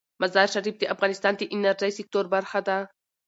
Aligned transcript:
مزارشریف 0.21 0.75
د 0.79 0.83
افغانستان 0.93 1.33
د 1.37 1.43
انرژۍ 1.53 1.91
سکتور 1.99 2.25
برخه 2.35 2.59
ده. 2.67 2.77